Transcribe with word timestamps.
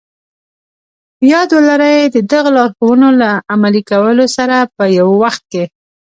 په 1.17 1.23
ياد 1.31 1.49
ولرئ 1.55 1.97
د 2.15 2.17
دغو 2.31 2.49
لارښوونو 2.57 3.07
له 3.21 3.29
عملي 3.53 3.81
کولو 3.91 4.25
سره 4.37 4.57
په 4.75 4.83
يوه 4.97 5.15
وخت 5.23 5.43
کې. 5.51 5.63